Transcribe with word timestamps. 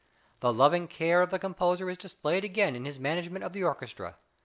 The 0.39 0.51
loving 0.51 0.87
care 0.87 1.21
of 1.21 1.29
the 1.29 1.37
composer 1.37 1.87
is 1.87 1.95
displayed 1.95 2.43
again 2.43 2.75
in 2.75 2.85
his 2.85 2.99
management 2.99 3.43
of 3.43 3.53
the 3.53 3.63
orchestra. 3.63 4.17